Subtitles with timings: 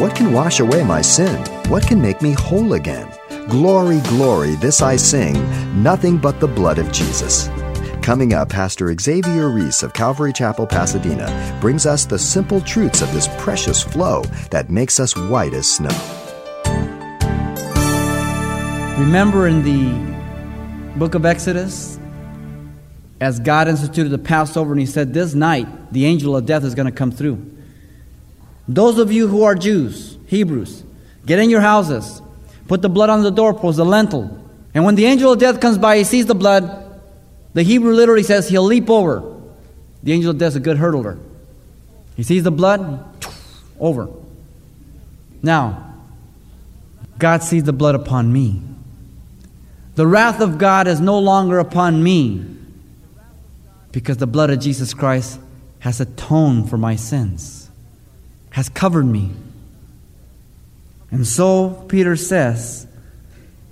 [0.00, 1.44] What can wash away my sin?
[1.68, 3.06] What can make me whole again?
[3.50, 5.34] Glory, glory, this I sing,
[5.82, 7.50] nothing but the blood of Jesus.
[8.00, 13.12] Coming up, Pastor Xavier Reese of Calvary Chapel, Pasadena, brings us the simple truths of
[13.12, 15.90] this precious flow that makes us white as snow.
[18.98, 21.98] Remember in the book of Exodus,
[23.20, 26.74] as God instituted the Passover, and He said, This night the angel of death is
[26.74, 27.59] going to come through.
[28.68, 30.84] Those of you who are Jews, Hebrews,
[31.26, 32.22] get in your houses,
[32.68, 34.38] put the blood on the doorpost, the lintel.
[34.74, 37.00] And when the angel of death comes by, he sees the blood.
[37.54, 39.22] The Hebrew literally says he'll leap over.
[40.02, 41.18] The angel of death is a good hurdler.
[42.16, 43.04] He sees the blood,
[43.80, 44.08] over.
[45.42, 45.94] Now,
[47.18, 48.62] God sees the blood upon me.
[49.94, 52.46] The wrath of God is no longer upon me
[53.92, 55.38] because the blood of Jesus Christ
[55.80, 57.59] has atoned for my sins,
[58.50, 59.30] has covered me.
[61.10, 62.86] And so Peter says,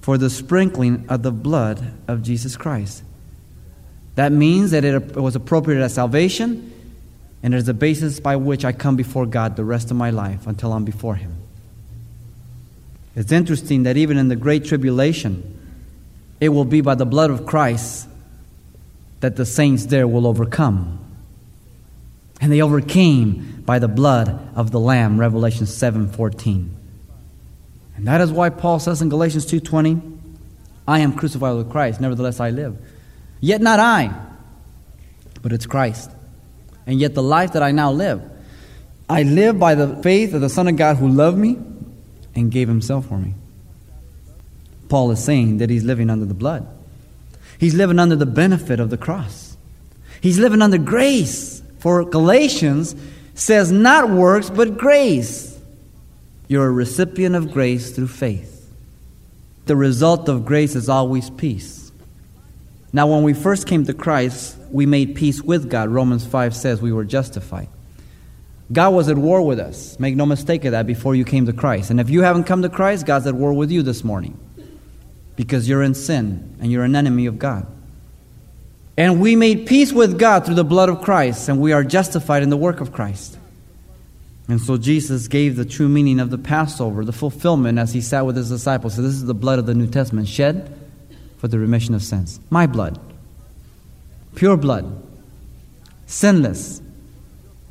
[0.00, 3.02] for the sprinkling of the blood of Jesus Christ.
[4.14, 6.72] That means that it was appropriate as salvation,
[7.42, 10.10] and it is the basis by which I come before God the rest of my
[10.10, 11.36] life until I'm before Him.
[13.14, 15.58] It's interesting that even in the Great Tribulation,
[16.40, 18.08] it will be by the blood of Christ
[19.20, 20.98] that the saints there will overcome.
[22.40, 26.70] And they overcame by the blood of the Lamb, Revelation 7:14.
[27.96, 30.00] And that is why Paul says in Galatians 2:20,
[30.88, 32.76] I am crucified with Christ, nevertheless I live.
[33.40, 34.10] Yet not I,
[35.42, 36.10] but it's Christ.
[36.86, 38.22] And yet the life that I now live,
[39.08, 41.58] I live by the faith of the Son of God who loved me
[42.34, 43.34] and gave himself for me.
[44.88, 46.66] Paul is saying that he's living under the blood.
[47.58, 49.56] He's living under the benefit of the cross.
[50.20, 51.59] He's living under grace.
[51.80, 52.94] For Galatians
[53.34, 55.58] says not works, but grace.
[56.46, 58.70] You're a recipient of grace through faith.
[59.66, 61.92] The result of grace is always peace.
[62.92, 65.88] Now, when we first came to Christ, we made peace with God.
[65.90, 67.68] Romans 5 says we were justified.
[68.72, 69.98] God was at war with us.
[69.98, 71.90] Make no mistake of that before you came to Christ.
[71.90, 74.38] And if you haven't come to Christ, God's at war with you this morning
[75.36, 77.66] because you're in sin and you're an enemy of God.
[79.00, 82.42] And we made peace with God through the blood of Christ, and we are justified
[82.42, 83.38] in the work of Christ.
[84.46, 88.26] And so Jesus gave the true meaning of the Passover, the fulfillment as he sat
[88.26, 88.96] with his disciples.
[88.96, 90.78] So, this is the blood of the New Testament shed
[91.38, 92.40] for the remission of sins.
[92.50, 93.00] My blood,
[94.34, 95.02] pure blood,
[96.04, 96.82] sinless.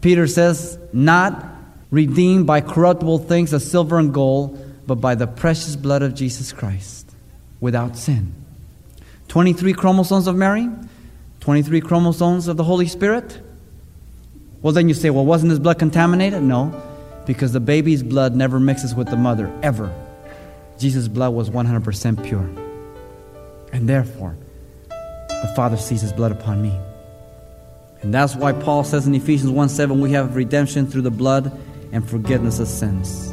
[0.00, 1.44] Peter says, not
[1.90, 6.54] redeemed by corruptible things as silver and gold, but by the precious blood of Jesus
[6.54, 7.12] Christ
[7.60, 8.34] without sin.
[9.28, 10.70] 23 chromosomes of Mary,
[11.48, 13.40] 23 chromosomes of the Holy Spirit.
[14.60, 16.42] Well, then you say, well, wasn't his blood contaminated?
[16.42, 16.78] No,
[17.24, 19.90] because the baby's blood never mixes with the mother, ever.
[20.78, 22.46] Jesus' blood was 100% pure.
[23.72, 24.36] And therefore,
[24.90, 26.78] the Father sees his blood upon me.
[28.02, 31.58] And that's why Paul says in Ephesians 1 7, we have redemption through the blood
[31.92, 33.32] and forgiveness of sins.